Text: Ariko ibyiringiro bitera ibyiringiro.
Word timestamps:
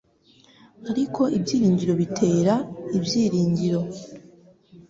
Ariko 0.91 1.21
ibyiringiro 1.37 1.93
bitera 2.01 2.53
ibyiringiro. 2.97 3.81